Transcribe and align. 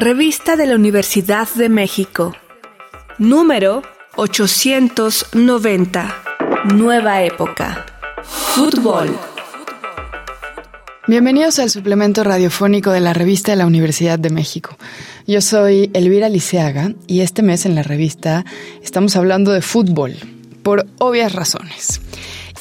Revista 0.00 0.56
de 0.56 0.66
la 0.66 0.76
Universidad 0.76 1.46
de 1.56 1.68
México. 1.68 2.34
Número 3.18 3.82
890. 4.16 6.16
Nueva 6.74 7.22
época. 7.22 7.84
Fútbol. 8.22 9.14
Bienvenidos 11.06 11.58
al 11.58 11.68
suplemento 11.68 12.24
radiofónico 12.24 12.92
de 12.92 13.00
la 13.00 13.12
revista 13.12 13.52
de 13.52 13.56
la 13.56 13.66
Universidad 13.66 14.18
de 14.18 14.30
México. 14.30 14.78
Yo 15.26 15.42
soy 15.42 15.90
Elvira 15.92 16.30
Liceaga 16.30 16.94
y 17.06 17.20
este 17.20 17.42
mes 17.42 17.66
en 17.66 17.74
la 17.74 17.82
revista 17.82 18.46
estamos 18.82 19.16
hablando 19.16 19.52
de 19.52 19.60
fútbol, 19.60 20.14
por 20.62 20.86
obvias 20.98 21.34
razones. 21.34 22.00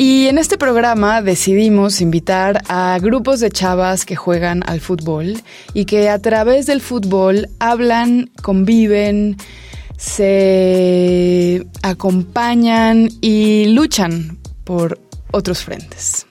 Y 0.01 0.27
en 0.27 0.37
este 0.37 0.57
programa 0.57 1.21
decidimos 1.21 1.99
invitar 1.99 2.63
a 2.69 2.97
grupos 3.01 3.41
de 3.41 3.51
chavas 3.51 4.05
que 4.05 4.15
juegan 4.15 4.63
al 4.65 4.79
fútbol 4.79 5.41
y 5.73 5.83
que 5.83 6.07
a 6.07 6.19
través 6.19 6.67
del 6.67 6.79
fútbol 6.79 7.49
hablan, 7.59 8.31
conviven, 8.41 9.35
se 9.97 11.67
acompañan 11.83 13.09
y 13.19 13.65
luchan 13.65 14.37
por 14.63 15.01
otros 15.31 15.65
frentes. 15.65 16.28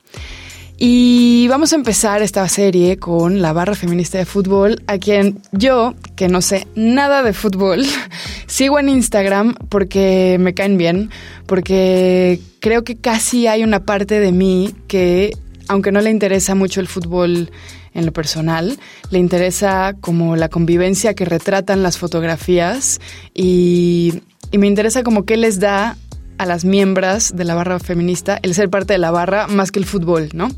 Y 0.80 1.48
vamos 1.48 1.73
a 1.73 1.77
empezar 1.77 2.23
esta 2.23 2.48
serie 2.48 2.98
con 2.98 3.42
la 3.42 3.52
barra 3.52 3.74
feminista 3.74 4.16
de 4.16 4.24
fútbol, 4.24 4.80
a 4.86 4.98
quien 4.98 5.42
yo, 5.50 5.95
que 6.14 6.28
no 6.28 6.41
sé 6.41 6.69
nada 6.77 7.24
de 7.24 7.32
fútbol, 7.32 7.84
sigo 8.46 8.78
en 8.78 8.88
Instagram 8.88 9.56
porque 9.70 10.36
me 10.38 10.55
caen 10.55 10.78
bien, 10.78 11.10
porque 11.46 12.38
creo 12.60 12.84
que 12.84 12.96
casi 12.96 13.48
hay 13.48 13.64
una 13.64 13.84
parte 13.84 14.20
de 14.20 14.30
mí 14.30 14.72
que, 14.86 15.33
aunque 15.66 15.91
no 15.91 16.00
le 16.00 16.10
interesa 16.10 16.55
mucho 16.55 16.80
el 16.80 16.86
fútbol 16.86 17.50
en 17.92 18.06
lo 18.06 18.12
personal, 18.12 18.78
le 19.10 19.19
interesa 19.19 19.97
como 20.00 20.36
la 20.36 20.48
convivencia 20.48 21.14
que 21.14 21.24
retratan 21.24 21.83
las 21.83 21.98
fotografías 21.98 23.00
y, 23.34 24.22
y 24.52 24.58
me 24.58 24.69
interesa 24.69 25.02
como 25.02 25.24
qué 25.24 25.36
les 25.36 25.58
da 25.58 25.97
a 26.39 26.47
las 26.47 26.64
miembros 26.64 27.36
de 27.36 27.44
la 27.44 27.55
barra 27.55 27.78
feminista 27.78 28.39
el 28.42 28.55
ser 28.55 28.70
parte 28.70 28.94
de 28.94 28.98
la 28.98 29.11
barra 29.11 29.47
más 29.48 29.70
que 29.70 29.78
el 29.78 29.84
fútbol, 29.84 30.31
¿no? 30.33 30.50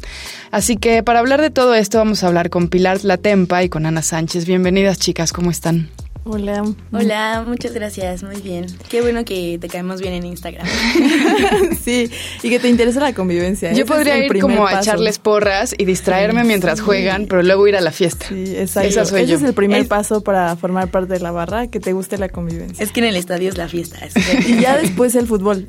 Así 0.51 0.77
que 0.77 1.03
para 1.03 1.19
hablar 1.19 1.41
de 1.41 1.51
todo 1.51 1.75
esto 1.75 1.99
vamos 1.99 2.23
a 2.23 2.29
hablar 2.29 2.51
con 2.51 2.69
Pilar 2.69 3.05
Latempa 3.05 3.63
y 3.63 3.69
con 3.69 3.87
Ana 3.87 4.03
Sánchez. 4.03 4.47
Bienvenidas 4.47 4.99
chicas, 4.99 5.33
¿cómo 5.33 5.51
están? 5.51 5.89
Hola. 6.25 6.65
Hola, 6.93 7.45
muchas 7.47 7.73
gracias, 7.73 8.23
muy 8.23 8.41
bien. 8.43 8.67
Qué 8.91 9.01
bueno 9.01 9.25
que 9.25 9.59
te 9.59 9.69
caemos 9.69 10.01
bien 10.01 10.13
en 10.13 10.27
Instagram. 10.27 10.67
sí, 11.83 12.11
y 12.43 12.51
que 12.51 12.59
te 12.59 12.69
interesa 12.69 13.01
la 13.01 13.15
convivencia. 13.15 13.73
Yo 13.73 13.87
podría 13.87 14.19
ir 14.19 14.39
como 14.39 14.67
a 14.67 14.81
echarles 14.81 15.19
porras 15.19 15.75
y 15.77 15.87
distraerme 15.87 16.45
mientras 16.45 16.83
juegan, 16.83 17.27
pero 17.27 17.43
luego 17.43 17.67
ir 17.69 17.77
a 17.77 17.81
la 17.81 17.91
fiesta. 17.91 18.27
Sí, 18.29 18.55
exacto. 18.57 19.17
Ese 19.17 19.35
es 19.35 19.43
el 19.43 19.55
primer 19.55 19.89
paso 19.89 20.23
para 20.23 20.55
formar 20.57 20.91
parte 20.91 21.15
de 21.15 21.21
la 21.21 21.31
barra, 21.31 21.69
que 21.69 21.81
te 21.81 21.95
guste 21.95 22.19
la 22.19 22.29
convivencia. 22.29 22.85
Es 22.85 22.93
que 22.93 23.01
en 23.01 23.07
el 23.07 23.17
estadio 23.17 23.49
es 23.49 23.57
la 23.57 23.69
fiesta. 23.69 23.99
y 24.47 24.61
ya 24.61 24.77
después 24.77 25.15
el 25.15 25.27
fútbol. 25.27 25.67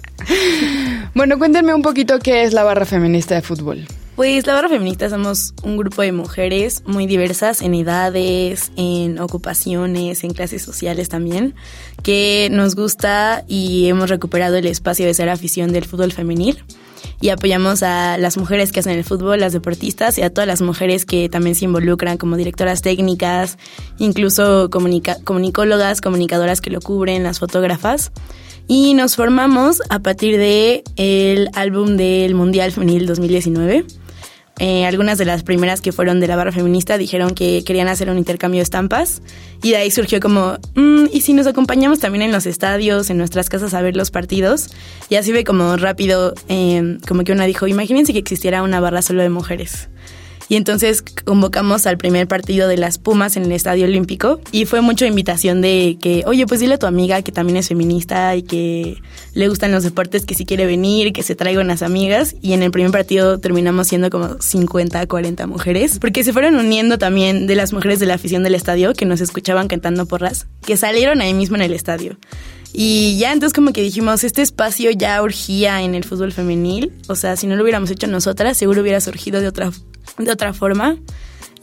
bueno, 1.14 1.38
cuéntenme 1.38 1.74
un 1.74 1.82
poquito 1.82 2.20
qué 2.20 2.44
es 2.44 2.52
la 2.52 2.62
barra 2.62 2.86
feminista 2.86 3.34
de 3.34 3.42
fútbol. 3.42 3.86
Pues 4.20 4.46
la 4.46 4.52
barra 4.52 4.68
feminista 4.68 5.08
somos 5.08 5.54
un 5.62 5.78
grupo 5.78 6.02
de 6.02 6.12
mujeres 6.12 6.82
muy 6.84 7.06
diversas 7.06 7.62
en 7.62 7.72
edades, 7.72 8.70
en 8.76 9.18
ocupaciones, 9.18 10.24
en 10.24 10.34
clases 10.34 10.60
sociales 10.60 11.08
también, 11.08 11.54
que 12.02 12.50
nos 12.52 12.74
gusta 12.74 13.44
y 13.48 13.88
hemos 13.88 14.10
recuperado 14.10 14.58
el 14.58 14.66
espacio 14.66 15.06
de 15.06 15.14
ser 15.14 15.30
afición 15.30 15.72
del 15.72 15.86
fútbol 15.86 16.12
femenil 16.12 16.62
y 17.22 17.30
apoyamos 17.30 17.82
a 17.82 18.18
las 18.18 18.36
mujeres 18.36 18.72
que 18.72 18.80
hacen 18.80 18.92
el 18.92 19.04
fútbol, 19.04 19.40
las 19.40 19.54
deportistas 19.54 20.18
y 20.18 20.22
a 20.22 20.28
todas 20.28 20.46
las 20.46 20.60
mujeres 20.60 21.06
que 21.06 21.30
también 21.30 21.54
se 21.54 21.64
involucran 21.64 22.18
como 22.18 22.36
directoras 22.36 22.82
técnicas, 22.82 23.56
incluso 23.98 24.68
comunicólogas, 24.68 26.02
comunicadoras 26.02 26.60
que 26.60 26.68
lo 26.68 26.82
cubren, 26.82 27.22
las 27.22 27.38
fotógrafas. 27.38 28.12
Y 28.68 28.92
nos 28.92 29.16
formamos 29.16 29.80
a 29.88 30.00
partir 30.00 30.36
de 30.36 30.84
el 30.96 31.48
álbum 31.54 31.96
del 31.96 32.34
Mundial 32.34 32.70
Femenil 32.70 33.06
2019 33.06 33.86
eh, 34.60 34.84
algunas 34.84 35.16
de 35.16 35.24
las 35.24 35.42
primeras 35.42 35.80
que 35.80 35.90
fueron 35.90 36.20
de 36.20 36.26
la 36.26 36.36
barra 36.36 36.52
feminista 36.52 36.98
dijeron 36.98 37.34
que 37.34 37.64
querían 37.64 37.88
hacer 37.88 38.10
un 38.10 38.18
intercambio 38.18 38.58
de 38.58 38.64
estampas 38.64 39.22
y 39.62 39.70
de 39.70 39.76
ahí 39.76 39.90
surgió 39.90 40.20
como, 40.20 40.58
mm, 40.74 41.06
¿y 41.10 41.22
si 41.22 41.32
nos 41.32 41.46
acompañamos 41.46 41.98
también 41.98 42.20
en 42.20 42.30
los 42.30 42.44
estadios, 42.44 43.08
en 43.08 43.16
nuestras 43.16 43.48
casas 43.48 43.72
a 43.72 43.80
ver 43.80 43.96
los 43.96 44.10
partidos? 44.10 44.68
Y 45.08 45.14
así 45.14 45.32
ve 45.32 45.44
como 45.44 45.78
rápido, 45.78 46.34
eh, 46.50 46.98
como 47.08 47.24
que 47.24 47.32
una 47.32 47.46
dijo, 47.46 47.68
imagínense 47.68 48.12
que 48.12 48.18
existiera 48.18 48.62
una 48.62 48.80
barra 48.80 49.00
solo 49.00 49.22
de 49.22 49.30
mujeres. 49.30 49.88
Y 50.50 50.56
entonces 50.56 51.02
convocamos 51.02 51.86
al 51.86 51.96
primer 51.96 52.26
partido 52.26 52.66
de 52.66 52.76
las 52.76 52.98
Pumas 52.98 53.36
en 53.36 53.44
el 53.44 53.52
Estadio 53.52 53.84
Olímpico 53.84 54.40
y 54.50 54.64
fue 54.64 54.80
mucha 54.80 55.06
invitación 55.06 55.60
de 55.60 55.96
que, 56.02 56.24
oye, 56.26 56.44
pues 56.44 56.58
dile 56.58 56.74
a 56.74 56.78
tu 56.78 56.86
amiga 56.86 57.22
que 57.22 57.30
también 57.30 57.56
es 57.56 57.68
feminista 57.68 58.34
y 58.34 58.42
que 58.42 59.00
le 59.32 59.48
gustan 59.48 59.70
los 59.70 59.84
deportes, 59.84 60.26
que 60.26 60.34
si 60.34 60.44
quiere 60.44 60.66
venir, 60.66 61.12
que 61.12 61.22
se 61.22 61.36
traiga 61.36 61.60
unas 61.60 61.82
amigas. 61.82 62.34
Y 62.42 62.54
en 62.54 62.64
el 62.64 62.72
primer 62.72 62.90
partido 62.90 63.38
terminamos 63.38 63.86
siendo 63.86 64.10
como 64.10 64.42
50, 64.42 65.06
40 65.06 65.46
mujeres, 65.46 66.00
porque 66.00 66.24
se 66.24 66.32
fueron 66.32 66.56
uniendo 66.56 66.98
también 66.98 67.46
de 67.46 67.54
las 67.54 67.72
mujeres 67.72 68.00
de 68.00 68.06
la 68.06 68.14
afición 68.14 68.42
del 68.42 68.56
estadio 68.56 68.92
que 68.94 69.06
nos 69.06 69.20
escuchaban 69.20 69.68
cantando 69.68 70.06
porras, 70.06 70.48
que 70.66 70.76
salieron 70.76 71.20
ahí 71.20 71.32
mismo 71.32 71.54
en 71.54 71.62
el 71.62 71.74
estadio. 71.74 72.16
Y 72.72 73.18
ya 73.18 73.32
entonces 73.32 73.54
como 73.54 73.72
que 73.72 73.82
dijimos, 73.82 74.24
este 74.24 74.42
espacio 74.42 74.90
ya 74.90 75.22
urgía 75.22 75.82
en 75.82 75.94
el 75.94 76.02
fútbol 76.02 76.32
femenil, 76.32 76.92
o 77.06 77.14
sea, 77.14 77.36
si 77.36 77.46
no 77.46 77.54
lo 77.54 77.62
hubiéramos 77.62 77.90
hecho 77.92 78.08
nosotras, 78.08 78.56
seguro 78.56 78.82
hubiera 78.82 79.00
surgido 79.00 79.40
de 79.40 79.46
otra 79.46 79.70
de 80.18 80.30
otra 80.30 80.52
forma. 80.52 80.96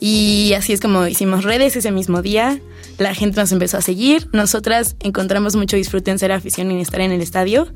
Y 0.00 0.52
así 0.52 0.72
es 0.72 0.80
como 0.80 1.06
hicimos 1.06 1.44
redes 1.44 1.76
ese 1.76 1.90
mismo 1.90 2.22
día. 2.22 2.60
La 2.98 3.14
gente 3.14 3.40
nos 3.40 3.52
empezó 3.52 3.78
a 3.78 3.82
seguir. 3.82 4.28
Nosotras 4.32 4.96
encontramos 5.00 5.56
mucho 5.56 5.76
disfrute 5.76 6.10
en 6.10 6.18
ser 6.18 6.32
afición 6.32 6.70
y 6.70 6.74
en 6.74 6.80
estar 6.80 7.00
en 7.00 7.12
el 7.12 7.20
estadio. 7.20 7.68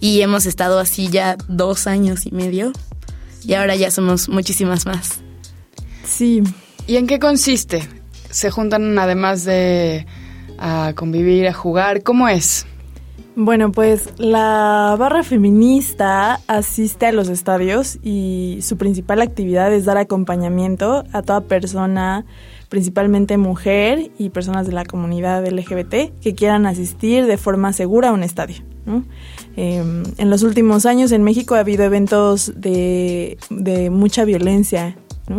Y 0.00 0.20
hemos 0.20 0.46
estado 0.46 0.78
así 0.78 1.08
ya 1.08 1.36
dos 1.48 1.86
años 1.86 2.26
y 2.26 2.32
medio. 2.32 2.72
Y 3.44 3.54
ahora 3.54 3.76
ya 3.76 3.90
somos 3.90 4.28
muchísimas 4.28 4.86
más. 4.86 5.20
Sí. 6.04 6.42
¿Y 6.86 6.96
en 6.96 7.06
qué 7.06 7.18
consiste? 7.18 7.88
¿Se 8.30 8.50
juntan 8.50 8.98
además 8.98 9.44
de 9.44 10.06
a 10.58 10.92
convivir, 10.94 11.48
a 11.48 11.54
jugar? 11.54 12.02
¿Cómo 12.02 12.28
es? 12.28 12.66
Bueno, 13.36 13.70
pues 13.70 14.08
la 14.18 14.96
barra 14.98 15.22
feminista 15.22 16.40
asiste 16.48 17.06
a 17.06 17.12
los 17.12 17.28
estadios 17.28 17.98
y 18.02 18.58
su 18.60 18.76
principal 18.76 19.22
actividad 19.22 19.72
es 19.72 19.84
dar 19.84 19.98
acompañamiento 19.98 21.04
a 21.12 21.22
toda 21.22 21.42
persona, 21.42 22.26
principalmente 22.68 23.36
mujer 23.36 24.10
y 24.18 24.30
personas 24.30 24.66
de 24.66 24.72
la 24.72 24.84
comunidad 24.84 25.46
LGBT 25.46 26.18
que 26.20 26.34
quieran 26.34 26.66
asistir 26.66 27.26
de 27.26 27.36
forma 27.36 27.72
segura 27.72 28.08
a 28.08 28.12
un 28.12 28.24
estadio. 28.24 28.64
Em, 29.56 30.02
en 30.18 30.30
los 30.30 30.42
últimos 30.42 30.84
años 30.84 31.12
en 31.12 31.22
México 31.22 31.54
ha 31.54 31.60
habido 31.60 31.84
eventos 31.84 32.52
de, 32.56 33.38
mucha 33.92 34.24
violencia 34.24 34.96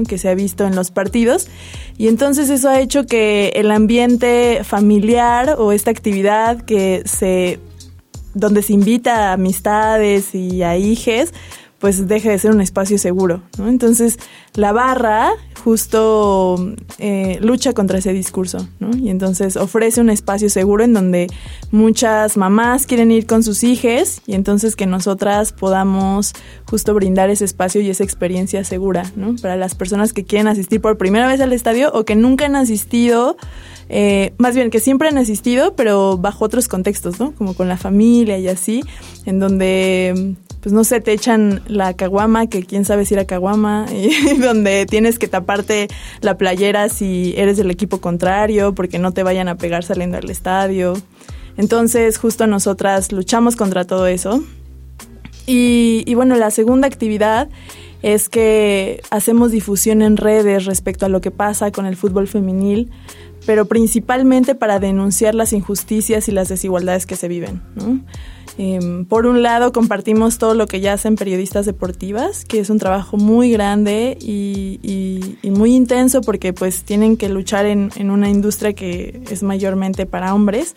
que 0.07 0.17
se 0.17 0.29
ha 0.29 0.35
visto 0.35 0.65
en 0.65 0.73
los 0.73 0.89
partidos 0.89 1.49
y 1.97 2.07
entonces 2.07 2.49
eso 2.49 2.69
ha 2.69 2.79
hecho 2.79 3.05
que 3.05 3.51
el 3.55 3.71
ambiente 3.71 4.61
familiar 4.63 5.55
o 5.57 5.73
esta 5.73 5.91
actividad 5.91 6.61
que 6.61 7.03
se 7.03 7.59
donde 8.33 8.61
se 8.61 8.73
invita 8.73 9.29
a 9.29 9.33
amistades 9.33 10.33
y 10.35 10.63
a 10.63 10.77
hijes, 10.77 11.33
pues 11.79 12.07
deje 12.07 12.29
de 12.29 12.39
ser 12.39 12.51
un 12.51 12.61
espacio 12.61 12.97
seguro. 12.97 13.41
¿no? 13.57 13.67
Entonces, 13.67 14.19
la 14.55 14.73
barra 14.73 15.31
justo 15.63 16.73
eh, 16.97 17.37
lucha 17.41 17.73
contra 17.73 17.99
ese 17.99 18.13
discurso, 18.13 18.67
¿no? 18.79 18.89
Y 18.97 19.09
entonces 19.09 19.57
ofrece 19.57 20.01
un 20.01 20.09
espacio 20.09 20.49
seguro 20.49 20.83
en 20.83 20.93
donde 20.93 21.27
muchas 21.71 22.35
mamás 22.35 22.85
quieren 22.85 23.11
ir 23.11 23.27
con 23.27 23.43
sus 23.43 23.63
hijos 23.63 24.21
y 24.25 24.33
entonces 24.33 24.75
que 24.75 24.87
nosotras 24.87 25.53
podamos 25.53 26.33
justo 26.65 26.93
brindar 26.93 27.29
ese 27.29 27.45
espacio 27.45 27.81
y 27.81 27.89
esa 27.89 28.03
experiencia 28.03 28.63
segura, 28.63 29.03
¿no? 29.15 29.35
Para 29.41 29.55
las 29.55 29.75
personas 29.75 30.13
que 30.13 30.25
quieren 30.25 30.47
asistir 30.47 30.81
por 30.81 30.97
primera 30.97 31.27
vez 31.27 31.39
al 31.41 31.53
estadio 31.53 31.91
o 31.93 32.03
que 32.03 32.15
nunca 32.15 32.45
han 32.45 32.55
asistido 32.55 33.37
eh, 33.93 34.33
más 34.37 34.55
bien 34.55 34.69
que 34.69 34.79
siempre 34.79 35.09
han 35.09 35.17
existido, 35.17 35.75
pero 35.75 36.17
bajo 36.17 36.45
otros 36.45 36.69
contextos, 36.69 37.19
¿no? 37.19 37.33
Como 37.33 37.55
con 37.55 37.67
la 37.67 37.75
familia 37.75 38.37
y 38.37 38.47
así, 38.47 38.85
en 39.25 39.39
donde, 39.39 40.35
pues 40.61 40.71
no 40.71 40.85
sé, 40.85 41.01
te 41.01 41.11
echan 41.11 41.61
la 41.67 41.93
caguama, 41.93 42.47
que 42.47 42.63
quién 42.63 42.85
sabe 42.85 43.05
si 43.05 43.15
era 43.15 43.25
caguama, 43.25 43.85
donde 44.41 44.85
tienes 44.85 45.19
que 45.19 45.27
taparte 45.27 45.87
la 46.21 46.37
playera 46.37 46.89
si 46.89 47.33
eres 47.37 47.57
del 47.57 47.71
equipo 47.71 48.01
contrario, 48.01 48.73
porque 48.73 48.99
no 48.99 49.11
te 49.11 49.23
vayan 49.23 49.47
a 49.47 49.57
pegar 49.57 49.83
saliendo 49.83 50.17
al 50.17 50.29
estadio. 50.29 50.93
Entonces, 51.57 52.17
justo 52.17 52.47
nosotras 52.47 53.11
luchamos 53.11 53.55
contra 53.55 53.85
todo 53.85 54.07
eso. 54.07 54.43
Y, 55.47 56.03
y 56.05 56.13
bueno, 56.15 56.35
la 56.35 56.51
segunda 56.51 56.87
actividad 56.87 57.49
es 58.01 58.29
que 58.29 59.01
hacemos 59.09 59.51
difusión 59.51 60.01
en 60.01 60.17
redes 60.17 60.65
respecto 60.65 61.05
a 61.05 61.09
lo 61.09 61.21
que 61.21 61.31
pasa 61.31 61.71
con 61.71 61.85
el 61.85 61.95
fútbol 61.95 62.27
femenil 62.27 62.91
pero 63.45 63.65
principalmente 63.65 64.55
para 64.55 64.79
denunciar 64.79 65.35
las 65.35 65.53
injusticias 65.53 66.27
y 66.27 66.31
las 66.31 66.49
desigualdades 66.49 67.05
que 67.05 67.15
se 67.15 67.27
viven. 67.27 67.61
Em, 68.57 69.05
por 69.05 69.25
un 69.25 69.41
lado, 69.41 69.71
compartimos 69.71 70.37
todo 70.37 70.53
lo 70.53 70.67
que 70.67 70.81
ya 70.81 70.93
hacen 70.93 71.15
periodistas 71.15 71.65
deportivas, 71.65 72.45
que 72.45 72.59
es 72.59 72.69
un 72.69 72.77
trabajo 72.77 73.17
muy 73.17 73.51
grande 73.51 74.17
y, 74.19 75.37
muy 75.43 75.75
intenso 75.75 76.21
porque 76.21 76.53
pues 76.53 76.83
tienen 76.83 77.17
que 77.17 77.27
luchar 77.29 77.65
en, 77.65 77.91
una 78.09 78.29
industria 78.29 78.73
que 78.73 79.21
es 79.29 79.43
mayormente 79.43 80.05
para 80.05 80.33
hombres. 80.33 80.75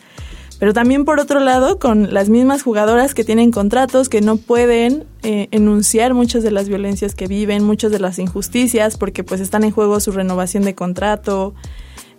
Pero 0.58 0.72
también 0.72 1.04
por 1.04 1.20
otro 1.20 1.40
lado, 1.40 1.78
con 1.78 2.14
las 2.14 2.28
mismas 2.28 2.62
jugadoras 2.62 3.14
que 3.14 3.24
tienen 3.24 3.50
contratos, 3.50 4.08
que 4.08 4.20
no 4.20 4.36
pueden 4.36 5.04
eh, 5.22 5.48
enunciar 5.50 6.14
muchas 6.14 6.42
de 6.42 6.50
las 6.50 6.68
violencias 6.68 7.14
que 7.14 7.26
viven, 7.26 7.64
muchas 7.64 7.90
de 7.90 7.98
las 7.98 8.18
injusticias, 8.18 8.96
porque 8.96 9.24
pues 9.24 9.40
están 9.40 9.64
en 9.64 9.72
juego 9.72 9.98
su 10.00 10.12
renovación 10.12 10.64
de 10.64 10.74
contrato, 10.74 11.54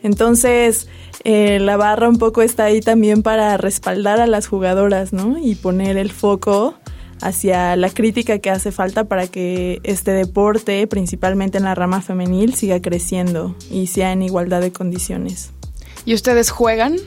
entonces, 0.06 0.88
eh, 1.24 1.58
la 1.60 1.78
barra 1.78 2.08
un 2.08 2.20
poco 2.20 2.44
está 2.44 2.66
ahí 2.66 2.80
también 2.80 3.24
para 3.24 3.58
respaldar 3.58 4.22
a 4.22 4.28
las 4.28 4.46
jugadoras, 4.46 5.14
¿no? 5.14 5.40
Y 5.40 5.56
poner 5.56 5.98
el 5.98 6.12
foco 6.12 6.76
hacia 7.22 7.76
la 7.76 7.90
crítica 7.90 8.38
que 8.38 8.52
hace 8.52 8.72
falta 8.72 9.06
para 9.06 9.26
que 9.26 9.80
este 9.82 10.12
deporte, 10.12 10.86
principalmente 10.86 11.58
en 11.58 11.64
la 11.64 11.74
rama 11.74 12.04
femenil, 12.04 12.54
siga 12.54 12.84
creciendo 12.84 13.56
y 13.72 13.88
sea 13.88 14.12
en 14.12 14.22
igualdad 14.22 14.62
de 14.62 14.72
condiciones. 14.72 15.50
¿Y 16.06 16.14
ustedes 16.14 16.52
juegan? 16.52 16.98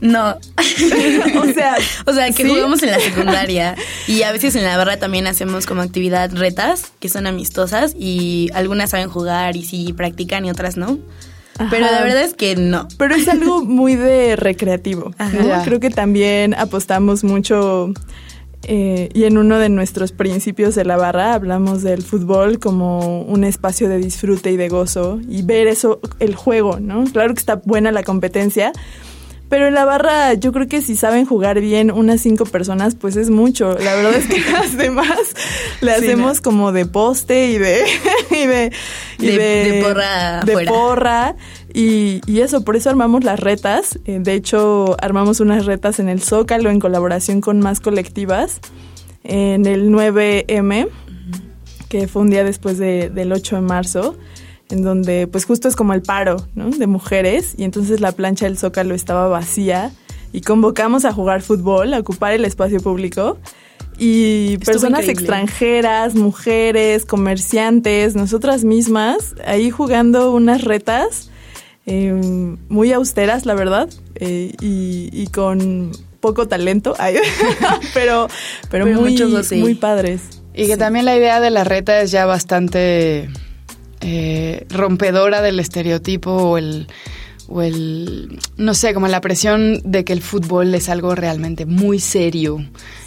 No. 0.00 0.30
o 1.40 1.52
sea, 1.52 1.76
o 2.06 2.12
sea, 2.12 2.30
que 2.30 2.48
jugamos 2.48 2.82
en 2.82 2.90
la 2.90 3.00
secundaria 3.00 3.74
y 4.06 4.22
a 4.22 4.32
veces 4.32 4.54
en 4.54 4.64
la 4.64 4.76
barra 4.76 4.98
también 4.98 5.26
hacemos 5.26 5.66
como 5.66 5.82
actividad 5.82 6.30
retas 6.32 6.92
que 7.00 7.08
son 7.08 7.26
amistosas 7.26 7.94
y 7.98 8.50
algunas 8.54 8.90
saben 8.90 9.08
jugar 9.08 9.56
y 9.56 9.64
sí 9.64 9.92
practican 9.92 10.44
y 10.44 10.50
otras 10.50 10.76
no. 10.76 10.98
Pero 11.70 11.86
la 11.86 12.02
verdad 12.02 12.22
es 12.22 12.34
que 12.34 12.54
no. 12.54 12.86
Pero 12.98 13.16
es 13.16 13.26
algo 13.28 13.64
muy 13.64 13.96
de 13.96 14.36
recreativo. 14.36 15.12
Creo 15.64 15.80
que 15.80 15.90
también 15.90 16.54
apostamos 16.54 17.24
mucho 17.24 17.92
eh, 18.64 19.08
y 19.14 19.24
en 19.24 19.38
uno 19.38 19.58
de 19.58 19.68
nuestros 19.68 20.12
principios 20.12 20.74
de 20.74 20.84
la 20.84 20.96
barra 20.96 21.34
hablamos 21.34 21.82
del 21.82 22.02
fútbol 22.02 22.58
como 22.58 23.22
un 23.22 23.44
espacio 23.44 23.88
de 23.88 23.98
disfrute 23.98 24.50
y 24.50 24.56
de 24.56 24.68
gozo 24.68 25.20
y 25.28 25.42
ver 25.42 25.68
eso, 25.68 26.00
el 26.18 26.34
juego, 26.34 26.80
¿no? 26.80 27.04
Claro 27.04 27.34
que 27.34 27.40
está 27.40 27.56
buena 27.64 27.92
la 27.92 28.02
competencia, 28.02 28.72
pero 29.48 29.66
en 29.66 29.74
la 29.74 29.84
barra 29.84 30.34
yo 30.34 30.52
creo 30.52 30.68
que 30.68 30.82
si 30.82 30.96
saben 30.96 31.24
jugar 31.24 31.60
bien 31.60 31.90
unas 31.90 32.20
cinco 32.20 32.44
personas, 32.44 32.94
pues 32.94 33.16
es 33.16 33.30
mucho. 33.30 33.76
La 33.78 33.94
verdad 33.94 34.14
es 34.14 34.26
que 34.26 34.40
las 34.52 34.76
demás 34.76 35.18
le 35.80 35.92
hacemos 35.92 36.40
como 36.40 36.72
de 36.72 36.86
poste 36.86 37.50
y 37.50 37.58
de... 37.58 37.84
y 38.30 38.46
de, 38.46 38.70
de, 39.18 39.82
porra. 39.82 40.44
De 40.44 40.66
porra. 40.66 41.36
Y, 41.72 42.20
y, 42.26 42.40
eso, 42.40 42.64
por 42.64 42.76
eso 42.76 42.90
armamos 42.90 43.24
las 43.24 43.40
retas. 43.40 43.98
Eh, 44.04 44.18
de 44.20 44.34
hecho, 44.34 44.96
armamos 45.00 45.40
unas 45.40 45.66
retas 45.66 45.98
en 45.98 46.08
el 46.08 46.22
Zócalo 46.22 46.70
en 46.70 46.80
colaboración 46.80 47.40
con 47.40 47.60
más 47.60 47.80
colectivas. 47.80 48.60
En 49.24 49.66
el 49.66 49.90
9M, 49.90 50.88
que 51.88 52.08
fue 52.08 52.22
un 52.22 52.30
día 52.30 52.44
después 52.44 52.78
del 52.78 53.32
8 53.32 53.56
de 53.56 53.62
marzo 53.62 54.16
en 54.70 54.82
donde 54.82 55.26
pues 55.26 55.44
justo 55.44 55.68
es 55.68 55.76
como 55.76 55.94
el 55.94 56.02
paro 56.02 56.36
¿no? 56.54 56.70
de 56.70 56.86
mujeres 56.86 57.54
y 57.56 57.64
entonces 57.64 58.00
la 58.00 58.12
plancha 58.12 58.46
del 58.46 58.58
Zócalo 58.58 58.94
estaba 58.94 59.28
vacía 59.28 59.92
y 60.32 60.42
convocamos 60.42 61.04
a 61.04 61.12
jugar 61.12 61.42
fútbol, 61.42 61.94
a 61.94 61.98
ocupar 61.98 62.32
el 62.32 62.44
espacio 62.44 62.80
público 62.80 63.38
y 63.98 64.58
personas 64.58 65.08
extranjeras, 65.08 66.14
mujeres, 66.14 67.04
comerciantes, 67.04 68.14
nosotras 68.14 68.64
mismas, 68.64 69.34
ahí 69.44 69.70
jugando 69.70 70.32
unas 70.32 70.62
retas 70.62 71.30
em, 71.84 72.58
muy 72.68 72.92
austeras, 72.92 73.44
la 73.44 73.54
verdad, 73.54 73.88
eh, 74.14 74.52
y, 74.60 75.26
con 75.28 75.90
poco 76.20 76.46
talento, 76.46 76.94
pero, 77.94 78.28
pero, 78.70 78.86
muy, 78.86 79.20
muy 79.56 79.74
padres. 79.74 80.20
Y 80.54 80.66
que 80.66 80.76
también 80.76 81.04
la 81.04 81.16
idea 81.16 81.40
de 81.40 81.50
la 81.50 81.64
reta 81.64 82.00
es 82.00 82.12
ya 82.12 82.24
bastante 82.24 83.28
eh, 84.00 84.66
rompedora 84.70 85.42
del 85.42 85.58
estereotipo 85.58 86.30
o 86.30 86.58
el, 86.58 86.86
o 87.48 87.62
el, 87.62 88.38
no 88.56 88.74
sé, 88.74 88.94
como 88.94 89.08
la 89.08 89.20
presión 89.20 89.80
de 89.84 90.04
que 90.04 90.12
el 90.12 90.22
fútbol 90.22 90.74
es 90.74 90.88
algo 90.88 91.14
realmente 91.14 91.66
muy 91.66 91.98
serio 91.98 92.64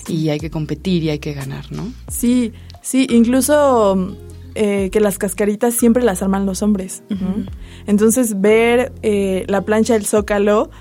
y 0.08 0.30
hay 0.30 0.40
que 0.40 0.50
competir 0.50 1.04
y 1.04 1.10
hay 1.10 1.20
que 1.20 1.34
ganar, 1.34 1.72
¿no? 1.72 1.92
Sí, 2.10 2.52
sí, 2.82 3.08
incluso 3.10 4.18
eh, 4.56 4.90
que 4.92 5.00
las 5.00 5.18
cascaritas 5.18 5.76
siempre 5.76 6.04
las 6.04 6.22
arman 6.22 6.46
los 6.46 6.62
hombres. 6.62 7.04
Entonces 7.88 8.42
ver 8.42 8.92
eh, 9.02 9.46
la 9.48 9.62
plancha 9.62 9.94
del 9.94 10.06
zócalo 10.06 10.72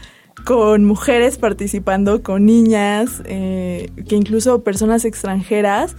con 0.45 0.85
mujeres 0.85 1.39
participando, 1.39 2.23
con 2.23 2.47
niñas, 2.47 3.21
que 3.27 4.17
incluso 4.17 4.65
personas 4.65 5.05
extranjeras, 5.05 5.97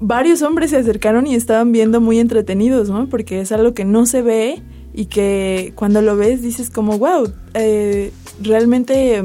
varios 0.00 0.42
hombres 0.42 0.70
se 0.70 0.78
acercaron 0.78 1.26
y 1.26 1.34
estaban 1.34 1.72
viendo 1.72 2.00
muy 2.00 2.18
entretenidos, 2.18 2.88
¿no? 2.88 3.08
Porque 3.08 3.40
es 3.40 3.52
algo 3.52 3.74
que 3.74 3.84
no 3.84 4.06
se 4.06 4.22
ve 4.22 4.62
y 4.92 5.06
que 5.06 5.72
cuando 5.76 6.02
lo 6.02 6.16
ves 6.16 6.42
dices 6.42 6.70
como, 6.70 6.98
wow, 6.98 7.30
eh, 7.54 8.12
realmente 8.42 9.22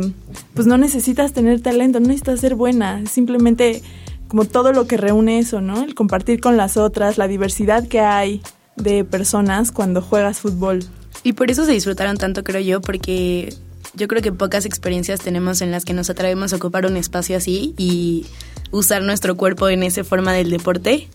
pues 0.54 0.68
no 0.68 0.78
necesitas 0.78 1.34
tener 1.34 1.62
talento, 1.62 2.00
no 2.00 2.08
necesitas 2.08 2.42
ser 2.42 2.56
buena, 2.56 3.06
simplemente 3.08 3.82
como 4.28 4.46
todo 4.46 4.74
lo 4.74 4.86
que 4.86 4.98
reúne 4.98 5.40
eso, 5.40 5.62
¿no? 5.62 5.84
El 5.84 5.96
compartir 5.96 6.42
con 6.42 6.58
las 6.58 6.78
otras, 6.78 7.18
la 7.18 7.28
diversidad 7.28 7.88
que 7.88 8.02
hay 8.02 8.42
de 8.76 9.06
personas 9.06 9.72
cuando 9.72 10.02
juegas 10.02 10.40
fútbol. 10.40 10.80
Y 11.24 11.34
por 11.34 11.50
eso 11.50 11.66
se 11.66 11.72
disfrutaron 11.72 12.18
tanto, 12.18 12.44
creo 12.44 12.62
yo, 12.62 12.82
porque 12.82 13.54
yo 13.94 14.08
creo 14.08 14.22
que 14.22 14.32
pocas 14.32 14.66
experiencias 14.66 15.22
tenemos 15.22 15.62
en 15.62 15.72
las 15.72 15.86
que 15.86 15.94
nos 15.94 16.10
atrevemos 16.10 16.52
a 16.52 16.58
ocupar 16.58 16.86
un 16.86 16.98
espacio 16.98 17.38
así 17.38 17.74
y 17.78 18.26
usar 18.72 19.02
nuestro 19.02 19.36
cuerpo 19.36 19.70
en 19.70 19.84
esa 19.84 20.04
forma 20.04 20.34
del 20.34 20.50
deporte. 20.50 21.08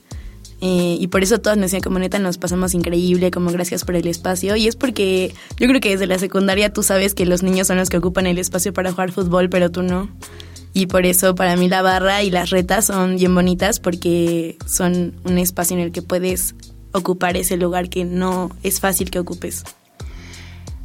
Eh, 0.63 0.99
y 1.01 1.07
por 1.07 1.23
eso 1.23 1.39
todas 1.39 1.57
nos 1.57 1.67
decían 1.67 1.81
como 1.81 1.99
neta 1.99 2.19
nos 2.19 2.37
pasamos 2.37 2.75
increíble, 2.75 3.31
como 3.31 3.51
gracias 3.51 3.85
por 3.85 3.97
el 3.97 4.07
espacio. 4.07 4.57
Y 4.57 4.67
es 4.67 4.77
porque 4.77 5.35
yo 5.59 5.67
creo 5.69 5.81
que 5.81 5.91
desde 5.91 6.07
la 6.07 6.19
secundaria 6.19 6.73
tú 6.73 6.83
sabes 6.83 7.15
que 7.15 7.27
los 7.27 7.43
niños 7.43 7.67
son 7.67 7.79
los 7.79 7.89
que 7.89 7.97
ocupan 7.97 8.27
el 8.27 8.39
espacio 8.39 8.73
para 8.73 8.91
jugar 8.93 9.13
fútbol, 9.13 9.49
pero 9.49 9.71
tú 9.71 9.83
no. 9.83 10.09
Y 10.73 10.87
por 10.87 11.07
eso 11.07 11.35
para 11.35 11.57
mí 11.57 11.69
la 11.69 11.83
barra 11.83 12.23
y 12.23 12.31
las 12.31 12.51
retas 12.51 12.87
son 12.87 13.17
bien 13.17 13.35
bonitas 13.35 13.81
porque 13.81 14.57
son 14.67 15.15
un 15.25 15.39
espacio 15.39 15.77
en 15.77 15.83
el 15.83 15.93
que 15.93 16.03
puedes 16.03 16.55
ocupar 16.93 17.37
ese 17.37 17.57
lugar 17.57 17.89
que 17.89 18.05
no 18.05 18.51
es 18.63 18.81
fácil 18.81 19.11
que 19.11 19.19
ocupes. 19.19 19.65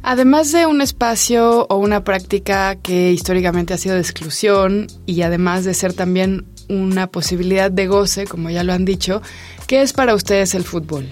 Además 0.02 0.52
de 0.52 0.66
un 0.66 0.80
espacio 0.80 1.66
o 1.68 1.76
una 1.76 2.04
práctica 2.04 2.76
que 2.76 3.12
históricamente 3.12 3.74
ha 3.74 3.78
sido 3.78 3.96
de 3.96 4.00
exclusión 4.00 4.86
y 5.04 5.22
además 5.22 5.64
de 5.64 5.74
ser 5.74 5.94
también 5.94 6.46
una 6.68 7.06
posibilidad 7.08 7.70
de 7.70 7.86
goce, 7.86 8.26
como 8.26 8.50
ya 8.50 8.64
lo 8.64 8.72
han 8.72 8.84
dicho. 8.84 9.22
¿Qué 9.66 9.82
es 9.82 9.92
para 9.92 10.14
ustedes 10.14 10.54
el 10.54 10.64
fútbol? 10.64 11.08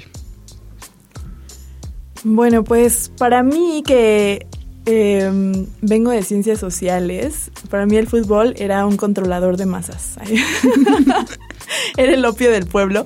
Bueno, 2.22 2.64
pues 2.64 3.10
para 3.18 3.42
mí 3.42 3.82
que 3.86 4.46
em, 4.86 5.66
vengo 5.82 6.10
de 6.10 6.22
ciencias 6.22 6.58
sociales, 6.58 7.50
para 7.68 7.84
mí 7.84 7.96
el 7.96 8.06
fútbol 8.06 8.54
era 8.56 8.86
un 8.86 8.96
controlador 8.96 9.56
de 9.56 9.66
masas. 9.66 10.16
era 11.96 12.14
el 12.14 12.24
opio 12.24 12.50
del 12.50 12.66
pueblo. 12.66 13.04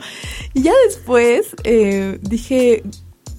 Y 0.54 0.62
ya 0.62 0.72
después 0.86 1.48
eh, 1.64 2.18
dije, 2.22 2.84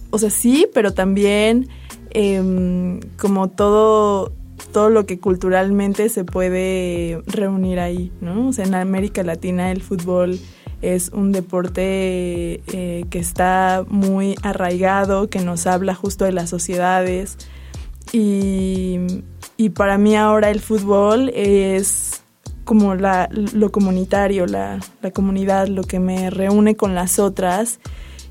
o 0.10 0.20
sea, 0.20 0.30
sí, 0.30 0.68
pero 0.74 0.94
también 0.94 1.70
em, 2.10 3.00
como 3.18 3.50
todo 3.50 4.34
todo 4.72 4.90
lo 4.90 5.06
que 5.06 5.20
culturalmente 5.20 6.10
se 6.10 6.24
puede 6.24 7.22
reunir 7.26 7.80
ahí, 7.80 8.12
¿no? 8.22 8.50
O 8.50 8.54
sea, 8.54 8.66
en 8.66 8.76
América 8.76 9.24
Latina 9.24 9.72
el 9.72 9.82
fútbol 9.82 10.40
es 10.82 11.10
un 11.10 11.32
deporte 11.32 12.62
eh, 12.68 13.06
que 13.10 13.20
está 13.20 13.84
muy 13.88 14.36
arraigado, 14.44 15.30
que 15.30 15.40
nos 15.40 15.68
habla 15.68 15.94
justo 15.94 16.26
de 16.26 16.32
las 16.32 16.50
sociedades. 16.50 17.38
Y, 18.12 19.24
para 19.76 19.98
mí 19.98 20.16
ahora 20.16 20.50
el 20.50 20.62
fútbol 20.62 21.30
es 21.36 22.24
como 22.64 22.96
la, 22.96 23.30
lo 23.32 23.72
comunitario, 23.72 24.46
la, 24.46 24.80
comunidad, 25.14 25.68
lo 25.68 25.84
que 25.84 26.00
me 26.00 26.30
reúne 26.30 26.76
con 26.76 26.96
las 26.96 27.20
otras 27.20 27.80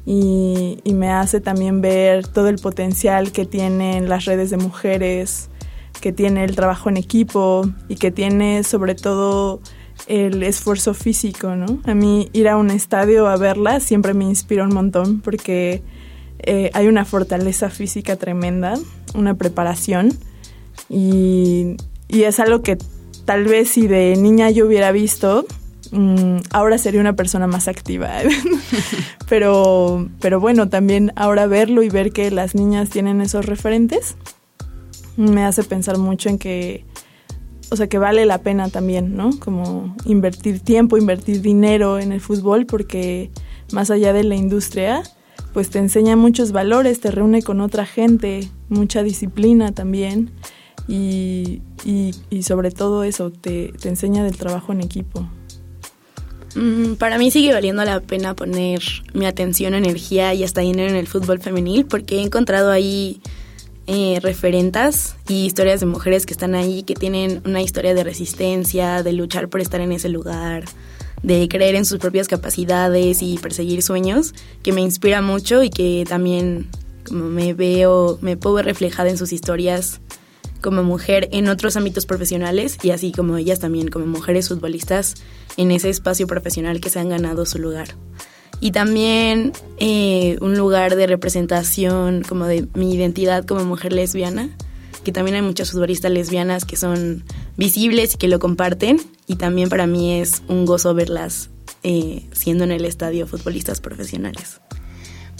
y, 0.07 0.79
y 0.85 0.95
me 0.95 1.11
hace 1.11 1.41
también 1.41 1.81
ver 1.81 2.27
todo 2.27 2.49
el 2.49 2.57
potencial 2.57 3.31
que 3.31 3.45
tienen 3.45 4.09
las 4.09 4.25
redes 4.25 4.51
de 4.51 4.57
mujeres 4.57 5.51
que 6.01 6.13
tiene 6.13 6.45
el 6.45 6.55
trabajo 6.55 6.89
en 6.89 6.97
equipo 6.97 7.69
y 7.89 7.97
que 7.97 8.11
tiene 8.11 8.65
sobre 8.65 8.95
todo 8.95 9.61
el 10.07 10.43
esfuerzo 10.43 10.95
físico, 10.95 11.57
¿no? 11.57 11.81
A 11.85 11.95
mí 11.95 12.29
ir 12.33 12.49
a 12.49 12.57
un 12.57 12.71
estadio 12.71 13.27
a 13.27 13.37
verla 13.37 13.81
siempre 13.81 14.15
me 14.15 14.25
inspira 14.25 14.65
un 14.65 14.73
montón 14.73 15.21
porque 15.21 15.83
eh, 16.41 16.71
hay 16.73 16.87
una 16.87 17.05
fortaleza 17.05 17.69
física 17.69 18.17
tremenda, 18.17 18.75
una 19.15 19.35
preparación 19.35 20.13
y, 20.89 21.77
es 22.09 22.41
algo 22.41 22.63
que 22.63 22.79
tal 23.25 23.45
vez 23.45 23.71
si 23.71 23.87
de 23.87 24.17
niña 24.17 24.51
yo 24.51 24.67
hubiera 24.67 24.93
visto, 24.93 25.45
mm, 25.91 26.39
ahora 26.51 26.79
sería 26.79 27.01
una 27.01 27.15
persona 27.15 27.47
más 27.47 27.69
activa. 27.69 28.11
pero, 29.29 30.09
pero 30.21 30.41
bueno, 30.41 30.69
también 30.69 31.13
ahora 31.17 31.47
verlo 31.47 31.83
y 31.83 31.91
ver 31.91 32.13
que 32.13 32.31
las 32.31 32.55
niñas 32.55 32.89
tienen 32.89 33.21
esos 33.21 33.45
referentes 33.45 34.17
me 35.19 35.45
hace 35.45 35.65
pensar 35.65 35.99
mucho 35.99 36.29
en 36.29 36.39
que 36.39 36.85
o 37.71 37.77
sea, 37.77 37.87
que 37.87 37.99
vale 37.99 38.25
la 38.27 38.39
pena 38.39 38.69
también, 38.69 39.17
¿no? 39.17 39.31
Como 39.39 39.95
invertir 40.07 40.61
tiempo, 40.61 40.97
invertir 40.97 41.43
dinero 41.43 41.99
en 41.99 42.13
el 42.13 42.21
fútbol, 42.21 42.67
porque 42.67 43.31
más 43.73 43.91
allá 43.91 44.13
de 44.13 44.25
la 44.25 44.37
industria, 44.37 45.03
pues 45.53 45.69
te 45.71 45.79
enseña 45.79 46.17
muchos 46.17 46.53
valores, 46.53 47.01
te 47.01 47.11
reúne 47.11 47.43
con 47.43 47.61
otra 47.61 47.85
gente, 47.85 48.49
mucha 48.69 49.03
disciplina 49.03 49.73
también, 49.73 50.31
y, 50.87 51.61
y, 51.85 52.43
sobre 52.43 52.71
todo 52.71 53.05
eso, 53.05 53.31
te, 53.31 53.75
te 53.79 53.91
enseña 53.91 54.25
del 54.25 54.39
trabajo 54.39 54.73
en 54.73 54.81
equipo. 54.81 55.29
Mm, 56.55 56.95
para 56.95 57.19
mí 57.19 57.31
sigue 57.31 57.53
valiendo 57.53 57.85
la 57.85 58.01
pena 58.01 58.35
poner 58.35 58.81
mi 59.13 59.27
atención, 59.27 59.75
energía 59.75 60.33
y 60.33 60.45
hasta 60.45 60.63
dinero 60.63 60.89
en 60.89 60.97
el 60.97 61.07
fútbol 61.07 61.41
femenil 61.41 61.85
porque 61.85 62.17
he 62.17 62.23
encontrado 62.23 62.71
ahí 62.71 63.21
eh, 63.91 64.21
referentas 64.23 65.17
y 65.29 65.47
historias 65.47 65.81
de 65.81 65.87
mujeres 65.87 66.27
que 66.27 66.35
están 66.35 66.55
ahí, 66.55 66.83
que 66.83 66.95
tienen 66.95 67.41
una 67.47 67.63
historia 67.63 67.95
de 67.95 68.05
resistencia, 68.05 69.03
de 69.03 69.15
luchar 69.15 69.49
por 69.49 69.63
estar 69.63 69.81
en 69.81 69.93
ese 69.93 70.11
lugar, 70.11 70.65
de 71.23 71.49
creer 71.49 71.75
en 71.75 71.87
sus 71.87 71.99
propias 71.99 72.29
capacidades 72.29 73.23
y 73.23 73.39
perseguir 73.39 73.83
sueños, 73.83 74.35
que 74.63 74.73
me 74.73 74.83
inspira 74.83 75.23
mucho 75.23 75.63
y 75.63 75.71
que 75.71 76.05
también 76.07 76.69
como 77.07 77.25
me 77.25 77.55
veo, 77.55 78.19
me 78.21 78.37
puedo 78.37 78.57
ver 78.57 78.67
reflejada 78.67 79.09
en 79.09 79.17
sus 79.17 79.33
historias 79.33 80.03
como 80.61 80.83
mujer 80.83 81.31
en 81.33 81.49
otros 81.49 81.79
ámbitos 81.79 82.05
profesionales 82.05 82.77
y 82.83 82.91
así 82.91 83.11
como 83.11 83.39
ellas 83.39 83.59
también 83.59 83.89
como 83.89 84.05
mujeres 84.05 84.51
futbolistas 84.51 85.15
en 85.57 85.71
ese 85.71 85.89
espacio 85.89 86.27
profesional 86.27 86.83
que 86.83 86.91
se 86.91 87.01
han 87.01 87.09
ganado 87.09 87.47
su 87.47 87.59
lugar 87.59 87.89
y 88.61 88.73
también 88.73 89.53
eh, 89.79 90.37
un 90.41 90.57
lugar 90.57 90.97
de 90.97 91.07
representación 91.07 92.23
como 92.29 92.47
de 92.47 92.67
mi 92.75 92.95
identidad 92.95 93.45
como 93.45 93.65
mujer 93.65 93.93
lesbiana, 93.93 94.51
que 95.05 95.13
también 95.13 95.37
hay 95.37 95.43
muchas 95.43 95.71
futbolistas 95.71 96.11
lesbianas 96.11 96.65
que 96.65 96.77
son 96.77 97.25
visibles 97.57 98.15
y 98.15 98.19
que 98.19 98.29
lo 98.29 98.39
comparten 98.39 99.01
y 99.27 99.37
también 99.37 99.69
para 99.69 99.87
mí 99.87 100.21
es 100.21 100.43
un 100.49 100.65
gozo 100.65 100.95
verlas 100.95 101.51
eh, 101.83 102.27
siendo 102.33 102.65
en 102.65 102.73
el 102.73 102.85
estadio 102.85 103.27
futbolistas 103.27 103.81
profesionales. 103.81 104.61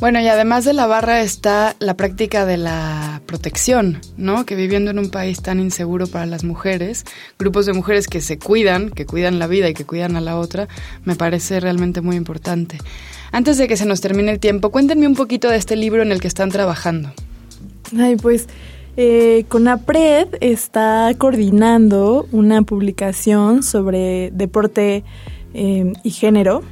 Bueno, 0.01 0.21
y 0.21 0.29
además 0.29 0.65
de 0.65 0.75
la 0.75 0.87
barra 0.87 1.23
está 1.23 1.75
la 1.81 1.97
práctica 1.97 2.47
de 2.47 2.57
la 2.57 3.21
protección, 3.27 4.01
¿no? 4.17 4.47
Que 4.47 4.55
viviendo 4.55 4.93
en 4.93 5.01
un 5.01 5.11
país 5.11 5.43
tan 5.43 5.59
inseguro 5.59 6.07
para 6.07 6.25
las 6.25 6.45
mujeres, 6.45 7.05
grupos 7.37 7.67
de 7.67 7.73
mujeres 7.73 8.07
que 8.07 8.21
se 8.21 8.39
cuidan, 8.39 8.91
que 8.91 9.07
cuidan 9.07 9.41
la 9.41 9.49
vida 9.49 9.69
y 9.69 9.75
que 9.75 9.85
cuidan 9.85 10.15
a 10.15 10.21
la 10.21 10.39
otra, 10.39 10.69
me 11.05 11.17
parece 11.17 11.59
realmente 11.59 12.01
muy 12.01 12.15
importante. 12.15 12.79
Antes 13.33 13.59
de 13.59 13.67
que 13.67 13.77
se 13.77 13.87
nos 13.87 14.01
termine 14.01 14.31
el 14.31 14.39
tiempo, 14.39 14.71
cuéntenme 14.71 15.09
un 15.09 15.17
poquito 15.17 15.51
de 15.51 15.57
este 15.57 15.75
libro 15.75 16.01
en 16.03 16.13
el 16.13 16.21
que 16.21 16.29
están 16.29 16.51
trabajando. 16.51 17.13
Ay, 17.99 18.15
pues 18.15 18.47
eh, 18.97 19.47
CONAPRED 19.49 20.29
está 20.41 21.11
coordinando 21.19 22.29
una 22.31 22.63
publicación 22.63 23.65
sobre 23.65 24.31
deporte 24.31 25.03
eh, 25.55 25.93
y 26.05 26.11
género 26.11 26.63